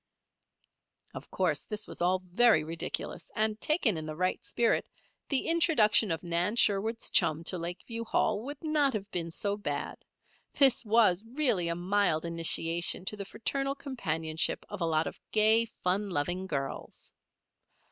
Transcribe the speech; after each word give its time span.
Of 1.13 1.29
course 1.29 1.63
this 1.63 1.85
was 1.85 2.01
all 2.01 2.23
very 2.25 2.63
ridiculous, 2.63 3.29
and, 3.35 3.61
taken 3.61 3.97
in 3.97 4.07
the 4.07 4.15
right 4.15 4.43
spirit, 4.43 4.87
the 5.29 5.45
introduction 5.45 6.09
of 6.09 6.23
Nan 6.23 6.55
Sherwood's 6.55 7.07
chum 7.11 7.43
to 7.43 7.59
Lakeview 7.59 8.05
Hall, 8.05 8.41
would 8.41 8.63
not 8.63 8.93
have 8.95 9.11
been 9.11 9.29
so 9.29 9.55
bad. 9.57 9.99
This 10.55 10.83
was 10.83 11.23
really 11.23 11.67
a 11.67 11.75
mild 11.75 12.25
initiation 12.25 13.05
to 13.05 13.15
the 13.15 13.25
fraternal 13.25 13.75
companionship 13.75 14.65
of 14.69 14.81
a 14.81 14.85
lot 14.87 15.05
of 15.05 15.19
gay, 15.31 15.65
fun 15.83 16.09
loving 16.09 16.47
girls. 16.47 17.11